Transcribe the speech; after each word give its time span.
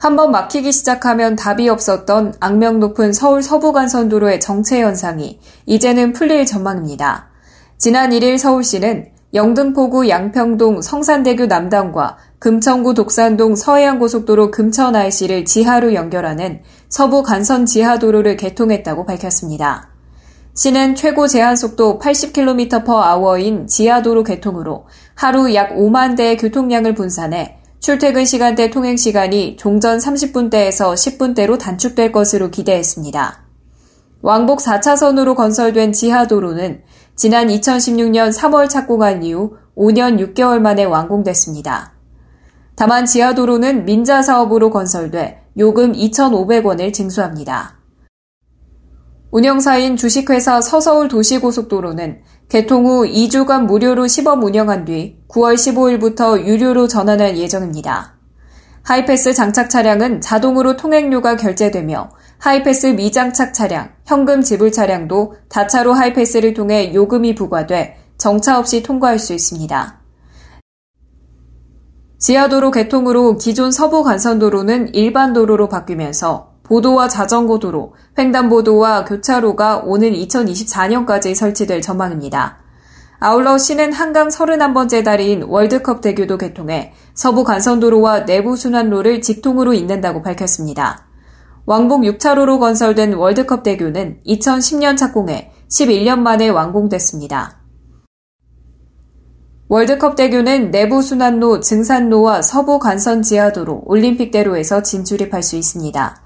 한번 0.00 0.30
막히기 0.30 0.72
시작하면 0.72 1.36
답이 1.36 1.68
없었던 1.68 2.36
악명 2.40 2.80
높은 2.80 3.12
서울 3.12 3.42
서부간선도로의 3.42 4.40
정체 4.40 4.80
현상이 4.80 5.38
이제는 5.66 6.14
풀릴 6.14 6.46
전망입니다. 6.46 7.28
지난 7.76 8.08
1일 8.08 8.38
서울시는 8.38 9.10
영등포구 9.34 10.08
양평동 10.08 10.80
성산대교 10.80 11.46
남단과 11.46 12.16
금천구 12.38 12.94
독산동 12.94 13.56
서해안고속도로 13.56 14.50
금천 14.50 14.96
IC를 14.96 15.44
지하로 15.44 15.92
연결하는 15.92 16.62
서부 16.88 17.22
간선 17.22 17.66
지하도로를 17.66 18.38
개통했다고 18.38 19.04
밝혔습니다. 19.04 19.90
시는 20.54 20.94
최고 20.94 21.28
제한 21.28 21.56
속도 21.56 21.98
80km/h인 21.98 23.66
지하도로 23.66 24.24
개통으로 24.24 24.86
하루 25.14 25.54
약 25.54 25.76
5만 25.76 26.16
대의 26.16 26.38
교통량을 26.38 26.94
분산해 26.94 27.59
출퇴근 27.80 28.26
시간대 28.26 28.68
통행 28.68 28.98
시간이 28.98 29.56
종전 29.56 29.96
30분대에서 29.96 30.92
10분대로 30.92 31.58
단축될 31.58 32.12
것으로 32.12 32.50
기대했습니다. 32.50 33.42
왕복 34.20 34.58
4차선으로 34.58 35.34
건설된 35.34 35.92
지하도로는 35.92 36.82
지난 37.16 37.48
2016년 37.48 38.36
3월 38.36 38.68
착공한 38.68 39.22
이후 39.22 39.56
5년 39.74 40.34
6개월 40.34 40.58
만에 40.58 40.84
완공됐습니다. 40.84 41.94
다만 42.74 43.06
지하도로는 43.06 43.86
민자 43.86 44.20
사업으로 44.20 44.68
건설돼 44.68 45.44
요금 45.56 45.94
2,500원을 45.94 46.92
징수합니다. 46.92 47.79
운영사인 49.32 49.96
주식회사 49.96 50.60
서서울 50.60 51.06
도시고속도로는 51.06 52.22
개통 52.48 52.86
후 52.86 53.06
2주간 53.06 53.66
무료로 53.66 54.08
시범 54.08 54.42
운영한 54.42 54.86
뒤 54.86 55.18
9월 55.28 55.54
15일부터 55.54 56.44
유료로 56.44 56.88
전환할 56.88 57.38
예정입니다. 57.38 58.16
하이패스 58.82 59.32
장착 59.32 59.70
차량은 59.70 60.20
자동으로 60.20 60.76
통행료가 60.76 61.36
결제되며 61.36 62.10
하이패스 62.38 62.88
미장착 62.88 63.54
차량, 63.54 63.90
현금 64.04 64.42
지불 64.42 64.72
차량도 64.72 65.34
다차로 65.48 65.92
하이패스를 65.92 66.52
통해 66.54 66.92
요금이 66.92 67.36
부과돼 67.36 67.98
정차 68.18 68.58
없이 68.58 68.82
통과할 68.82 69.20
수 69.20 69.32
있습니다. 69.32 70.00
지하도로 72.18 72.72
개통으로 72.72 73.38
기존 73.38 73.70
서부 73.70 74.02
간선도로는 74.02 74.92
일반 74.94 75.32
도로로 75.32 75.68
바뀌면서 75.68 76.49
보도와 76.70 77.08
자전거 77.08 77.58
도로, 77.58 77.94
횡단보도와 78.16 79.04
교차로가 79.04 79.78
오는 79.84 80.12
2024년까지 80.12 81.34
설치될 81.34 81.82
전망입니다. 81.82 82.58
아울러 83.18 83.58
시는 83.58 83.92
한강 83.92 84.28
31번째 84.28 85.04
달인 85.04 85.42
월드컵 85.42 86.00
대교도 86.00 86.38
개통해 86.38 86.92
서부 87.12 87.42
간선도로와 87.42 88.24
내부 88.24 88.56
순환로를 88.56 89.20
직통으로 89.20 89.74
잇는다고 89.74 90.22
밝혔습니다. 90.22 91.08
왕복 91.66 92.02
6차로로 92.02 92.60
건설된 92.60 93.14
월드컵 93.14 93.64
대교는 93.64 94.20
2010년 94.24 94.96
착공해 94.96 95.50
11년 95.68 96.20
만에 96.20 96.48
완공됐습니다. 96.48 97.58
월드컵 99.68 100.14
대교는 100.14 100.70
내부 100.70 101.02
순환로 101.02 101.60
증산로와 101.60 102.42
서부 102.42 102.78
간선 102.78 103.22
지하도로 103.22 103.82
올림픽대로에서 103.86 104.82
진출입할 104.82 105.42
수 105.42 105.56
있습니다. 105.56 106.19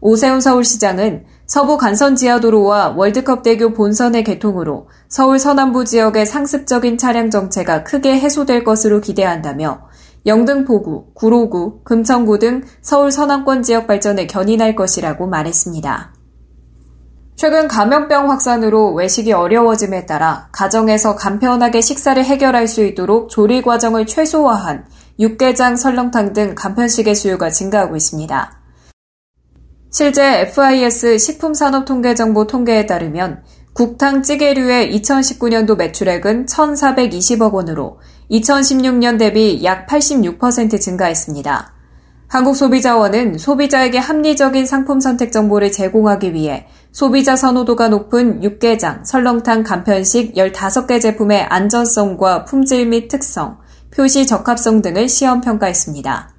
오세훈 0.00 0.40
서울시장은 0.40 1.24
서부 1.46 1.78
간선 1.78 2.16
지하도로와 2.16 2.94
월드컵 2.96 3.42
대교 3.42 3.72
본선의 3.72 4.24
개통으로 4.24 4.88
서울 5.08 5.38
서남부 5.38 5.84
지역의 5.84 6.26
상습적인 6.26 6.98
차량 6.98 7.30
정체가 7.30 7.84
크게 7.84 8.18
해소될 8.18 8.64
것으로 8.64 9.00
기대한다며 9.00 9.86
영등포구, 10.26 11.12
구로구, 11.14 11.82
금천구 11.84 12.40
등 12.40 12.62
서울 12.82 13.12
서남권 13.12 13.62
지역 13.62 13.86
발전에 13.86 14.26
견인할 14.26 14.74
것이라고 14.74 15.28
말했습니다. 15.28 16.14
최근 17.36 17.68
감염병 17.68 18.30
확산으로 18.30 18.94
외식이 18.94 19.32
어려워짐에 19.32 20.06
따라 20.06 20.48
가정에서 20.52 21.16
간편하게 21.16 21.80
식사를 21.82 22.24
해결할 22.24 22.66
수 22.66 22.82
있도록 22.82 23.28
조리 23.28 23.62
과정을 23.62 24.06
최소화한 24.06 24.86
육개장, 25.20 25.76
설렁탕 25.76 26.32
등 26.32 26.54
간편식의 26.54 27.14
수요가 27.14 27.50
증가하고 27.50 27.94
있습니다. 27.94 28.55
실제 29.98 30.40
FIS 30.40 31.16
식품산업통계정보 31.16 32.46
통계에 32.46 32.84
따르면 32.84 33.42
국탕 33.72 34.22
찌개류의 34.22 34.94
2019년도 34.94 35.78
매출액은 35.78 36.44
1,420억 36.44 37.54
원으로 37.54 37.98
2016년 38.30 39.18
대비 39.18 39.64
약 39.64 39.86
86% 39.86 40.78
증가했습니다. 40.78 41.72
한국소비자원은 42.28 43.38
소비자에게 43.38 43.96
합리적인 43.96 44.66
상품 44.66 45.00
선택 45.00 45.32
정보를 45.32 45.72
제공하기 45.72 46.34
위해 46.34 46.66
소비자 46.92 47.34
선호도가 47.34 47.88
높은 47.88 48.44
육개장, 48.44 49.06
설렁탕 49.06 49.62
간편식 49.62 50.34
15개 50.34 51.00
제품의 51.00 51.44
안전성과 51.44 52.44
품질 52.44 52.86
및 52.86 53.08
특성, 53.08 53.56
표시 53.90 54.26
적합성 54.26 54.82
등을 54.82 55.08
시험 55.08 55.40
평가했습니다. 55.40 56.35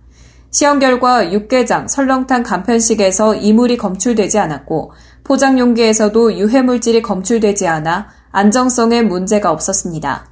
시험 0.57 0.79
결과 0.79 1.31
육개장, 1.31 1.87
설렁탕 1.87 2.41
간편식에서 2.41 3.35
이물이 3.35 3.77
검출되지 3.77 4.39
않았고 4.39 4.91
포장 5.23 5.59
용기에서도 5.59 6.33
유해 6.39 6.63
물질이 6.63 7.03
검출되지 7.03 7.67
않아 7.67 8.07
안정성에 8.31 9.03
문제가 9.03 9.51
없었습니다. 9.51 10.31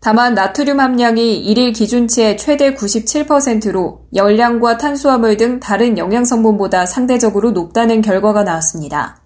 다만 0.00 0.34
나트륨 0.34 0.78
함량이 0.78 1.44
1일 1.44 1.74
기준치의 1.74 2.36
최대 2.36 2.72
97%로 2.72 4.06
열량과 4.14 4.78
탄수화물 4.78 5.36
등 5.36 5.58
다른 5.58 5.98
영양 5.98 6.24
성분보다 6.24 6.86
상대적으로 6.86 7.50
높다는 7.50 8.00
결과가 8.00 8.44
나왔습니다. 8.44 9.21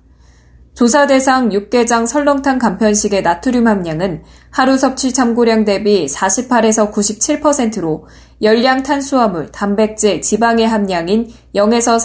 조사 0.76 1.06
대상 1.06 1.54
육개장 1.54 2.04
설렁탕 2.04 2.59
간편식의 2.59 3.22
나트륨 3.22 3.66
함량은 3.66 4.25
하루 4.50 4.76
섭취 4.76 5.14
참고량 5.14 5.64
대비 5.64 6.04
48에서 6.04 6.92
97%로 6.92 8.06
열량 8.42 8.82
탄수화물, 8.82 9.50
단백질, 9.50 10.20
지방의 10.20 10.69
함량인 10.69 11.31
0에서 11.54 11.98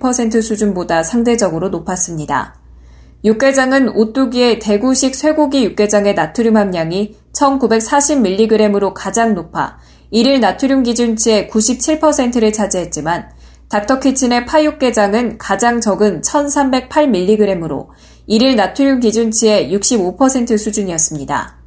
36% 0.00 0.40
수준보다 0.40 1.02
상대적으로 1.02 1.68
높았습니다. 1.68 2.54
육개장은 3.26 3.90
오뚜기의 3.90 4.58
대구식 4.58 5.14
쇠고기 5.14 5.62
육개장의 5.62 6.14
나트륨 6.14 6.56
함량이 6.56 7.18
1940mg으로 7.34 8.94
가장 8.94 9.34
높아 9.34 9.76
1일 10.10 10.40
나트륨 10.40 10.82
기준치의 10.82 11.50
97%를 11.50 12.54
차지했지만 12.54 13.28
닥터키친의 13.68 14.46
파육개장은 14.46 15.38
가장 15.38 15.80
적은 15.80 16.20
1308mg으로 16.20 17.88
1일 18.28 18.56
나트륨 18.56 19.00
기준치의 19.00 19.72
65% 19.74 20.56
수준이었습니다. 20.58 21.64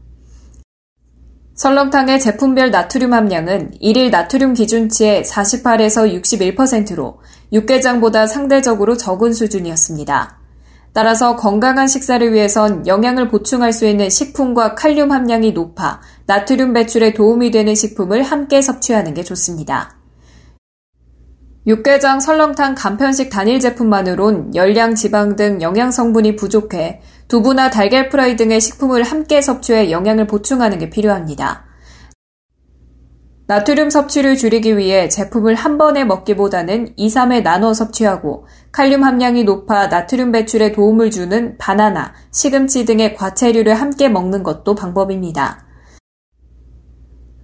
설렁탕의 1.55 2.19
제품별 2.19 2.69
나트륨 2.69 3.13
함량은 3.13 3.71
1일 3.81 4.11
나트륨 4.11 4.53
기준치의 4.53 5.23
48에서 5.23 6.21
61%로 6.55 7.19
육개장보다 7.51 8.27
상대적으로 8.27 8.95
적은 8.95 9.33
수준이었습니다. 9.33 10.37
따라서 10.93 11.35
건강한 11.35 11.87
식사를 11.87 12.31
위해선 12.31 12.85
영양을 12.85 13.27
보충할 13.27 13.73
수 13.73 13.87
있는 13.87 14.09
식품과 14.09 14.75
칼륨 14.75 15.11
함량이 15.11 15.51
높아 15.51 16.01
나트륨 16.27 16.73
배출에 16.73 17.13
도움이 17.13 17.51
되는 17.51 17.73
식품을 17.73 18.23
함께 18.23 18.61
섭취하는 18.61 19.15
게 19.15 19.23
좋습니다. 19.23 19.96
육개장, 21.67 22.21
설렁탕, 22.21 22.75
간편식 22.75 23.29
단일 23.29 23.59
제품만으론 23.59 24.55
열량, 24.55 24.95
지방 24.95 25.35
등 25.35 25.61
영양 25.61 25.91
성분이 25.91 26.37
부족해 26.37 27.01
두부나 27.27 27.69
달걀 27.69 28.07
프라이 28.07 28.37
등의 28.37 28.61
식품을 28.61 29.03
함께 29.03 29.41
섭취해 29.41 29.91
영양을 29.91 30.27
보충하는 30.27 30.79
게 30.79 30.89
필요합니다. 30.89 31.65
나트륨 33.47 33.89
섭취를 33.89 34.37
줄이기 34.37 34.77
위해 34.77 35.09
제품을 35.09 35.55
한 35.55 35.77
번에 35.77 36.05
먹기보다는 36.05 36.93
2, 36.95 37.07
3회 37.09 37.43
나눠 37.43 37.73
섭취하고 37.73 38.47
칼륨 38.71 39.03
함량이 39.03 39.43
높아 39.43 39.87
나트륨 39.87 40.31
배출에 40.31 40.71
도움을 40.71 41.11
주는 41.11 41.57
바나나, 41.57 42.13
시금치 42.31 42.85
등의 42.85 43.13
과채류를 43.13 43.73
함께 43.73 44.07
먹는 44.07 44.43
것도 44.43 44.73
방법입니다. 44.73 45.66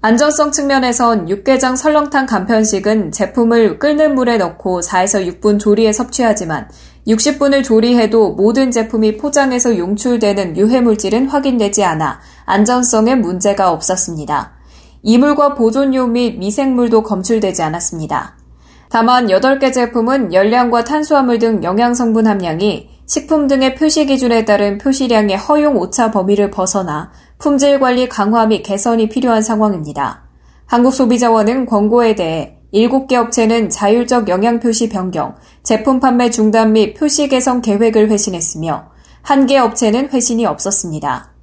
안전성 0.06 0.52
측면에선 0.52 1.30
육개장 1.30 1.78
설렁탕 1.78 2.26
간편식은 2.26 3.14
제품을 3.14 3.80
끓는 3.80 4.16
물에 4.16 4.36
넣고 4.36 4.82
4에서 4.82 5.40
6분 5.40 5.60
조리해 5.60 5.94
섭취하지만 5.94 6.68
60분을 7.08 7.64
조리해도 7.64 8.34
모든 8.34 8.70
제품이 8.70 9.16
포장에서 9.16 9.78
용출되는 9.78 10.58
유해물질은 10.58 11.30
확인되지 11.30 11.86
않아 11.86 12.20
안전성에 12.44 13.16
문제가 13.16 13.72
없었습니다. 13.72 14.52
이물과 15.04 15.54
보존료 15.54 16.06
및 16.06 16.38
미생물도 16.38 17.04
검출되지 17.04 17.64
않았습니다. 17.64 18.36
다만 18.90 19.28
8개 19.28 19.72
제품은 19.72 20.34
열량과 20.34 20.84
탄수화물 20.84 21.40
등 21.40 21.64
영양성분 21.64 22.28
함량이 22.28 22.90
식품 23.06 23.48
등의 23.48 23.76
표시 23.76 24.06
기준에 24.06 24.44
따른 24.44 24.78
표시량의 24.78 25.38
허용 25.38 25.78
오차 25.78 26.12
범위를 26.12 26.52
벗어나 26.52 27.12
품질 27.44 27.78
관리 27.82 28.08
강화 28.08 28.46
및 28.46 28.64
개선이 28.64 29.10
필요한 29.10 29.42
상황입니다. 29.42 30.24
한국소비자원은 30.66 31.66
권고에 31.66 32.16
대해 32.16 32.56
7개 32.74 33.16
업체는 33.16 33.70
자율적 33.70 34.30
영양 34.30 34.62
표시 34.62 34.88
변경, 34.88 35.36
제품 35.62 36.00
판매 36.00 36.30
중단 36.30 36.72
및 36.72 36.94
표시 36.94 37.28
개선 37.28 37.62
계획을 37.62 38.10
회신했으며 38.10 38.86
한 39.24 39.46
개 39.46 39.58
업체는 39.58 40.12
회신이 40.14 40.46
없었습니다. 40.46 41.34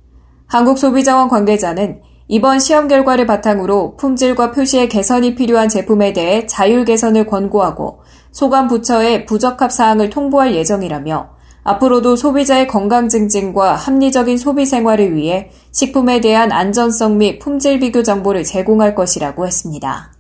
한국소비자원 0.47 1.29
관계자는 1.29 2.01
이번 2.29 2.61
시험 2.61 2.89
결과를 2.89 3.27
바탕으로 3.27 3.97
품질과 3.97 4.53
표시의 4.53 4.89
개선이 4.89 5.35
필요한 5.35 5.69
제품에 5.69 6.15
대해 6.15 6.47
자율 6.47 6.87
개선을 6.87 7.27
권고하고 7.27 8.01
소관 8.33 8.69
부처에 8.69 9.27
부적합 9.27 9.71
사항을 9.71 10.09
통보할 10.09 10.55
예정이라며 10.55 11.40
앞으로도 11.71 12.17
소비자의 12.17 12.67
건강 12.67 13.09
증진과 13.09 13.77
합리적인 13.77 14.39
소비 14.39 14.67
생활을 14.67 15.15
위해 15.15 15.51
식품에 15.71 16.21
대한 16.21 16.51
안전성 16.51 17.19
및 17.19 17.39
품질 17.39 17.79
비교 17.79 18.03
정보를 18.03 18.43
제공할 18.43 18.97
것이라고 18.97 19.47
했습니다. 19.47 20.13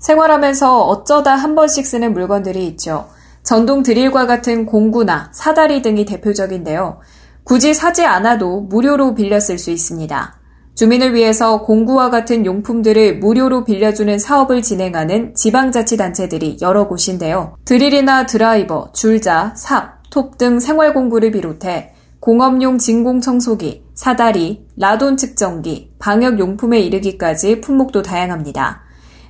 생활하면서 0.00 0.82
어쩌다 0.82 1.36
한 1.36 1.54
번씩 1.54 1.86
쓰는 1.86 2.12
물건들이 2.12 2.66
있죠. 2.68 3.06
전동 3.44 3.84
드릴과 3.84 4.26
같은 4.26 4.66
공구나 4.66 5.30
사다리 5.32 5.82
등이 5.82 6.04
대표적인데요. 6.04 6.98
굳이 7.44 7.72
사지 7.72 8.04
않아도 8.04 8.62
무료로 8.62 9.14
빌려 9.14 9.38
쓸 9.38 9.58
수 9.58 9.70
있습니다. 9.70 10.40
주민을 10.74 11.14
위해서 11.14 11.62
공구와 11.62 12.10
같은 12.10 12.44
용품들을 12.44 13.18
무료로 13.18 13.64
빌려주는 13.64 14.18
사업을 14.18 14.60
진행하는 14.60 15.34
지방자치단체들이 15.34 16.58
여러 16.60 16.86
곳인데요. 16.86 17.56
드릴이나 17.64 18.26
드라이버, 18.26 18.90
줄자, 18.92 19.54
삽, 19.56 19.95
톱 20.16 20.38
등 20.38 20.60
생활공구를 20.60 21.30
비롯해 21.30 21.92
공업용 22.20 22.78
진공청소기, 22.78 23.84
사다리, 23.92 24.66
라돈 24.78 25.18
측정기, 25.18 25.92
방역용품에 25.98 26.80
이르기까지 26.80 27.60
품목도 27.60 28.00
다양합니다. 28.00 28.80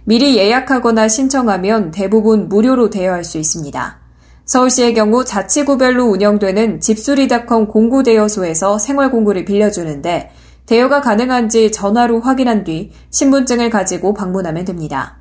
미리 0.05 0.37
예약하거나 0.37 1.09
신청하면 1.09 1.91
대부분 1.91 2.49
무료로 2.49 2.91
대여할 2.91 3.25
수 3.25 3.37
있습니다. 3.39 3.99
서울시의 4.45 4.95
경우 4.95 5.25
자치구별로 5.25 6.05
운영되는 6.05 6.79
집수리닷컴 6.79 7.67
공구대여소에서 7.67 8.79
생활공구를 8.79 9.45
빌려주는데 9.45 10.31
대여가 10.67 11.01
가능한지 11.01 11.73
전화로 11.73 12.21
확인한 12.21 12.63
뒤 12.63 12.93
신분증을 13.11 13.71
가지고 13.71 14.15
방문하면 14.15 14.65
됩니다. 14.65 15.19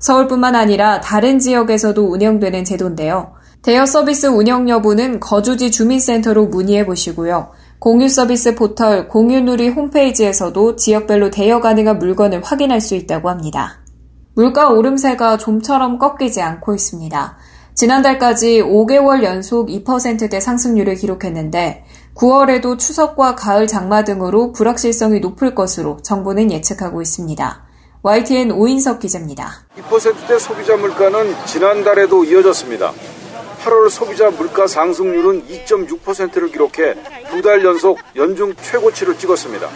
서울뿐만 0.00 0.56
아니라 0.56 1.00
다른 1.00 1.38
지역에서도 1.38 2.04
운영되는 2.04 2.64
제도인데요. 2.64 3.43
대여 3.64 3.86
서비스 3.86 4.26
운영 4.26 4.68
여부는 4.68 5.20
거주지 5.20 5.70
주민센터로 5.70 6.48
문의해 6.48 6.84
보시고요. 6.84 7.52
공유 7.78 8.10
서비스 8.10 8.54
포털 8.54 9.08
공유누리 9.08 9.70
홈페이지에서도 9.70 10.76
지역별로 10.76 11.30
대여 11.30 11.62
가능한 11.62 11.98
물건을 11.98 12.42
확인할 12.42 12.82
수 12.82 12.94
있다고 12.94 13.30
합니다. 13.30 13.80
물가 14.34 14.68
오름세가 14.68 15.38
좀처럼 15.38 15.98
꺾이지 15.98 16.42
않고 16.42 16.74
있습니다. 16.74 17.38
지난달까지 17.74 18.60
5개월 18.60 19.22
연속 19.22 19.70
2%대 19.70 20.40
상승률을 20.40 20.96
기록했는데 20.96 21.86
9월에도 22.14 22.78
추석과 22.78 23.34
가을 23.34 23.66
장마 23.66 24.04
등으로 24.04 24.52
불확실성이 24.52 25.20
높을 25.20 25.54
것으로 25.54 25.96
정부는 26.02 26.52
예측하고 26.52 27.00
있습니다. 27.00 27.64
YTN 28.02 28.50
오인석 28.50 29.00
기자입니다. 29.00 29.50
2%대 29.78 30.38
소비자 30.38 30.76
물가는 30.76 31.34
지난달에도 31.46 32.24
이어졌습니다. 32.24 32.92
8월 33.64 33.88
소비자 33.88 34.30
물가 34.30 34.66
상승률은 34.66 35.46
2.6%를 35.48 36.50
기록해 36.50 36.94
두 37.30 37.40
달 37.42 37.64
연속 37.64 37.98
연중 38.14 38.54
최고치를 38.54 39.16
찍었습니다. 39.18 39.68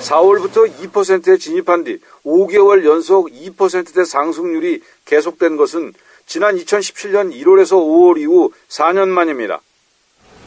4월부터 0.00 0.70
2%에 0.70 1.36
진입한 1.38 1.82
뒤 1.84 1.98
5개월 2.24 2.84
연속 2.84 3.30
2%대 3.30 4.04
상승률이 4.04 4.82
계속된 5.04 5.56
것은 5.56 5.92
지난 6.26 6.56
2017년 6.56 7.32
1월에서 7.32 7.72
5월 7.72 8.18
이후 8.18 8.52
4년 8.68 9.08
만입니다. 9.08 9.60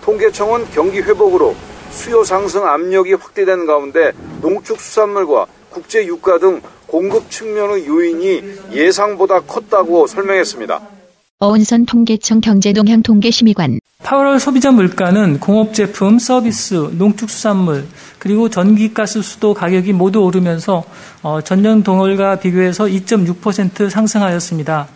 통계청은 0.04 0.72
경기 0.72 1.01
회복으로 1.01 1.56
수요 1.92 2.24
상승 2.24 2.66
압력이 2.66 3.13
확대된 3.13 3.66
가운데 3.66 4.13
농축수산물과 4.42 5.48
국제 5.69 6.06
유가 6.06 6.39
등 6.39 6.62
공급 6.88 7.30
측면의 7.30 7.86
요인이 7.86 8.44
예상보다 8.72 9.42
컸다고 9.42 10.07
설명했습니다. 10.07 10.96
어은선 11.39 11.86
통계청 11.86 12.42
경제동향 12.42 13.04
통계심의관 13.04 13.80
8월 14.00 14.39
소비자 14.39 14.72
물가는 14.72 15.39
공업제품, 15.39 16.18
서비스, 16.18 16.74
농축수산물, 16.74 17.86
그리고 18.18 18.50
전기가스 18.50 19.22
수도 19.22 19.54
가격이 19.54 19.94
모두 19.94 20.24
오르면서 20.24 20.84
어, 21.22 21.42
전년 21.42 21.84
동월과 21.84 22.39
비교해서 22.39 22.86
2.6% 22.86 23.88
상승하였습니다. 23.88 24.88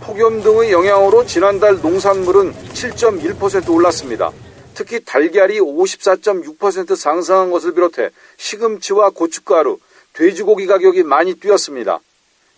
폭염 0.00 0.40
등의 0.42 0.70
영향으로 0.70 1.26
지난달 1.26 1.80
농산물은 1.80 2.52
7.1% 2.52 3.68
올랐습니다. 3.68 4.30
특히 4.74 5.00
달걀이 5.04 5.58
54.6% 5.58 6.94
상승한 6.94 7.50
것을 7.50 7.74
비롯해 7.74 8.10
시금치와 8.36 9.10
고춧가루, 9.10 9.78
돼지고기 10.12 10.66
가격이 10.66 11.02
많이 11.02 11.34
뛰었습니다. 11.34 11.98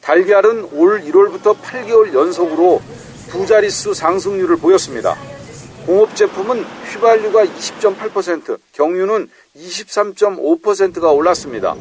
달걀은 0.01 0.71
올 0.73 1.03
1월부터 1.03 1.57
8개월 1.61 2.13
연속으로 2.15 2.81
두 3.31 3.47
자릿수 3.47 3.95
상승률을 3.95 4.57
보였습니다. 4.57 5.17
공업 5.87 6.15
제품은 6.15 6.63
휘발유가 6.63 7.45
20.8%, 7.45 8.59
경유는 8.73 9.29
23.5%가 9.57 11.11
올랐습니다. 11.11 11.75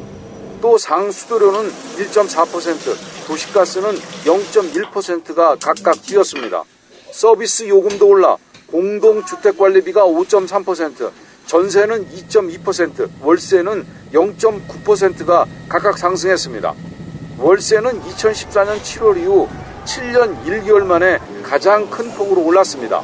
또 0.60 0.76
상수도료는 0.76 1.70
1.4%, 1.70 3.26
도시가스는 3.26 3.94
0.1%가 4.24 5.56
각각 5.56 6.02
뛰었습니다. 6.02 6.64
서비스 7.12 7.68
요금도 7.68 8.06
올라 8.06 8.36
공동주택관리비가 8.70 10.04
5.3%, 10.04 11.10
전세는 11.46 12.08
2.2%, 12.10 13.08
월세는 13.22 13.86
0.9%가 14.12 15.46
각각 15.68 15.98
상승했습니다. 15.98 16.74
월세는 17.42 18.02
2014년 18.02 18.78
7월 18.82 19.16
이후 19.16 19.48
7년 19.86 20.44
1개월 20.44 20.84
만에 20.84 21.18
가장 21.42 21.88
큰 21.88 22.10
폭으로 22.12 22.44
올랐습니다. 22.44 23.02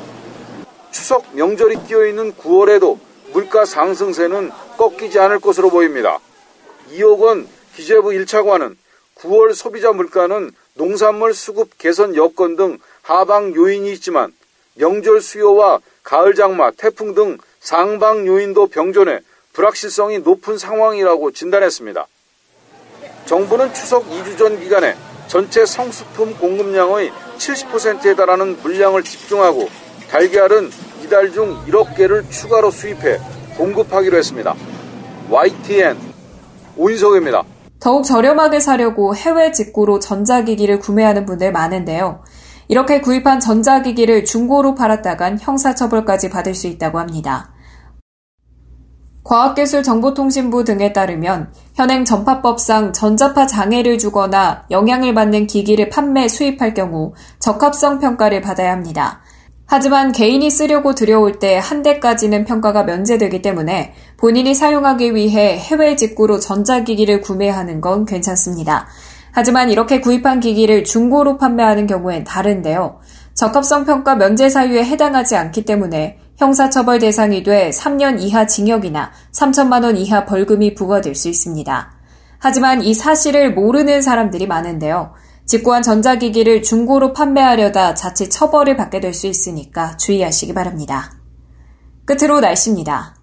추석 0.91 1.35
명절이 1.35 1.87
끼어있는 1.87 2.35
9월에도 2.35 2.99
물가 3.33 3.65
상승세는 3.65 4.51
꺾이지 4.77 5.19
않을 5.19 5.41
것으로 5.41 5.71
보입니다. 5.71 6.19
이옥원 6.91 7.49
기재부 7.75 8.11
1차관은 8.11 8.77
9월 9.15 9.55
소비자 9.55 9.93
물가는 9.93 10.51
농산물 10.75 11.33
수급 11.33 11.79
개선 11.79 12.15
여건 12.15 12.57
등 12.57 12.79
하방 13.01 13.55
요인이 13.55 13.91
있지만 13.93 14.35
명절 14.75 15.23
수요와 15.23 15.81
가을 16.03 16.35
장마, 16.35 16.73
태풍 16.73 17.15
등 17.15 17.39
상방 17.61 18.27
요인도 18.27 18.67
병존해 18.67 19.21
불확실성이 19.55 20.19
높은 20.19 20.59
상황이라고 20.59 21.31
진단했습니다. 21.31 22.07
정부는 23.27 23.75
추석 23.75 24.09
2주 24.09 24.39
전 24.39 24.59
기간에 24.59 24.95
전체 25.27 25.67
성수품 25.67 26.39
공급량의 26.39 27.11
70%에 27.37 28.15
달하는 28.15 28.57
물량을 28.63 29.03
집중하고 29.03 29.69
달걀은 30.09 30.71
이달 31.05 31.33
중 31.33 31.57
1억 31.67 31.97
개를 31.97 32.25
추가로 32.31 32.71
수입해 32.71 33.19
공급하기로 33.59 34.17
했습니다. 34.17 34.55
YTN 35.29 35.99
오인석입니다. 36.77 37.43
더욱 37.81 38.05
저렴하게 38.05 38.61
사려고 38.61 39.15
해외 39.15 39.51
직구로 39.51 39.99
전자기기를 39.99 40.79
구매하는 40.79 41.27
분들 41.27 41.53
많은데요. 41.53 42.23
이렇게 42.69 43.01
구입한 43.01 43.41
전자기기를 43.41 44.25
중고로 44.25 44.75
팔았다간 44.77 45.39
형사처벌까지 45.41 46.31
받을 46.31 46.55
수 46.55 46.69
있다고 46.69 46.99
합니다. 46.99 47.53
과학기술정보통신부 49.27 50.63
등에 50.63 50.93
따르면 50.93 51.53
현행 51.75 52.05
전파법상 52.05 52.93
전자파 52.93 53.49
장애를 53.49 53.99
주거나 53.99 54.65
영향을 54.71 55.15
받는 55.15 55.49
기기를 55.49 55.89
판매, 55.89 56.29
수입할 56.29 56.75
경우 56.75 57.13
적합성 57.41 57.99
평가를 57.99 58.41
받아야 58.41 58.71
합니다. 58.71 59.21
하지만 59.67 60.13
개인이 60.13 60.49
쓰려고 60.49 60.95
들여올 60.95 61.41
때 61.41 61.59
한 61.59 61.83
대까지는 61.83 62.45
평가가 62.45 62.85
면제되기 62.85 63.43
때문에 63.43 63.95
본인이 64.17 64.55
사용하기 64.55 65.17
위해 65.17 65.59
해외 65.59 65.97
직구로 65.97 66.39
전자기기를 66.39 67.21
구매하는 67.21 67.81
건 67.81 68.05
괜찮습니다. 68.05 68.87
하지만 69.33 69.71
이렇게 69.71 70.01
구입한 70.01 70.39
기기를 70.39 70.85
중고로 70.85 71.37
판매하는 71.37 71.89
경우엔 71.89 72.23
다른데요. 72.23 73.01
적합성 73.35 73.87
평가 73.87 74.15
면제 74.15 74.49
사유에 74.49 74.85
해당하지 74.85 75.35
않기 75.35 75.65
때문에 75.65 76.19
형사처벌 76.37 76.99
대상이 76.99 77.43
돼 77.43 77.71
3년 77.71 78.21
이하 78.21 78.47
징역이나 78.47 79.11
3천만 79.33 79.85
원 79.85 79.97
이하 79.97 80.25
벌금이 80.27 80.75
부과될 80.75 81.15
수 81.15 81.29
있습니다. 81.29 81.93
하지만 82.39 82.83
이 82.83 82.93
사실을 82.93 83.55
모르는 83.55 84.03
사람들이 84.03 84.47
많은데요. 84.47 85.15
직구한 85.47 85.83
전자기기를 85.83 86.63
중고로 86.63 87.13
판매하려다 87.13 87.95
자칫 87.95 88.29
처벌을 88.29 88.77
받게 88.77 89.01
될 89.01 89.15
수 89.15 89.27
있으니까 89.27 89.97
주의하시기 89.97 90.53
바랍니다. 90.53 91.13
끝으로 92.05 92.41
날씨입니다. 92.41 93.17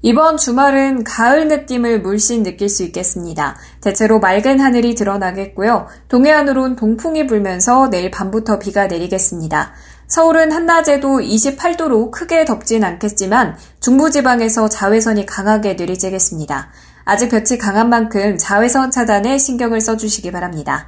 이번 0.00 0.36
주말은 0.36 1.02
가을 1.02 1.48
느낌을 1.48 2.02
물씬 2.02 2.42
느낄 2.42 2.68
수 2.68 2.82
있겠습니다. 2.84 3.56
대체로 3.80 4.20
맑은 4.20 4.60
하늘이 4.60 4.94
드러나겠고요. 4.94 5.86
동해안으론 6.08 6.76
동풍이 6.76 7.26
불면서 7.26 7.88
내일 7.88 8.10
밤부터 8.10 8.58
비가 8.58 8.86
내리겠습니다. 8.86 9.72
서울은 10.06 10.52
한낮에도 10.52 11.18
28도로 11.18 12.10
크게 12.10 12.44
덥진 12.44 12.84
않겠지만 12.84 13.56
중부지방에서 13.80 14.68
자외선이 14.68 15.26
강하게 15.26 15.76
내리쬐겠습니다. 15.76 16.66
아직 17.04 17.30
볕이 17.30 17.58
강한 17.58 17.88
만큼 17.88 18.36
자외선 18.38 18.90
차단에 18.90 19.38
신경을 19.38 19.80
써주시기 19.80 20.30
바랍니다. 20.32 20.86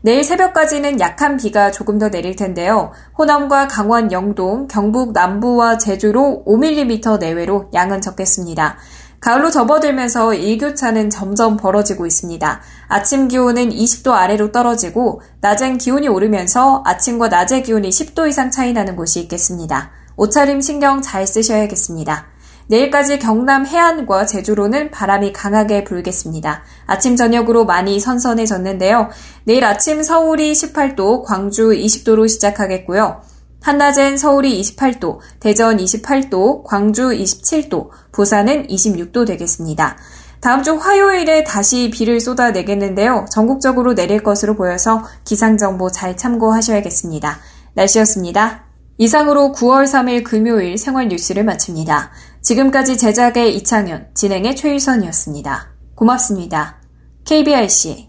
내일 0.00 0.22
새벽까지는 0.22 1.00
약한 1.00 1.36
비가 1.36 1.72
조금 1.72 1.98
더 1.98 2.08
내릴 2.08 2.36
텐데요. 2.36 2.92
호남과 3.18 3.66
강원 3.66 4.12
영동, 4.12 4.68
경북 4.68 5.12
남부와 5.12 5.78
제주로 5.78 6.44
5mm 6.46 7.18
내외로 7.18 7.68
양은 7.74 8.00
적겠습니다. 8.00 8.78
가을로 9.20 9.50
접어들면서 9.50 10.34
일교차는 10.34 11.10
점점 11.10 11.56
벌어지고 11.56 12.06
있습니다. 12.06 12.60
아침 12.86 13.28
기온은 13.28 13.70
20도 13.70 14.12
아래로 14.12 14.52
떨어지고 14.52 15.22
낮엔 15.40 15.78
기온이 15.78 16.08
오르면서 16.08 16.82
아침과 16.86 17.28
낮의 17.28 17.64
기온이 17.64 17.88
10도 17.88 18.28
이상 18.28 18.50
차이 18.50 18.72
나는 18.72 18.96
곳이 18.96 19.20
있겠습니다. 19.20 19.90
옷차림 20.16 20.60
신경 20.60 21.02
잘 21.02 21.26
쓰셔야겠습니다. 21.26 22.26
내일까지 22.68 23.18
경남 23.18 23.66
해안과 23.66 24.26
제주로는 24.26 24.90
바람이 24.90 25.32
강하게 25.32 25.84
불겠습니다. 25.84 26.62
아침 26.86 27.16
저녁으로 27.16 27.64
많이 27.64 27.98
선선해졌는데요. 27.98 29.08
내일 29.44 29.64
아침 29.64 30.02
서울이 30.02 30.52
18도, 30.52 31.24
광주 31.24 31.70
20도로 31.70 32.28
시작하겠고요. 32.28 33.22
한낮엔 33.60 34.16
서울이 34.16 34.60
28도, 34.60 35.18
대전 35.40 35.76
28도, 35.76 36.62
광주 36.64 37.08
27도, 37.08 37.90
부산은 38.12 38.66
26도 38.68 39.26
되겠습니다. 39.26 39.96
다음 40.40 40.62
주 40.62 40.76
화요일에 40.76 41.42
다시 41.44 41.90
비를 41.90 42.20
쏟아내겠는데요. 42.20 43.26
전국적으로 43.30 43.94
내릴 43.94 44.22
것으로 44.22 44.54
보여서 44.54 45.04
기상정보 45.24 45.90
잘 45.90 46.16
참고하셔야겠습니다. 46.16 47.38
날씨였습니다. 47.74 48.64
이상으로 48.98 49.52
9월 49.56 49.84
3일 49.84 50.24
금요일 50.24 50.78
생활 50.78 51.08
뉴스를 51.08 51.44
마칩니다. 51.44 52.10
지금까지 52.42 52.96
제작의 52.96 53.56
이창현, 53.56 54.08
진행의 54.14 54.56
최유선이었습니다. 54.56 55.68
고맙습니다. 55.94 56.80
KBRC 57.24 58.08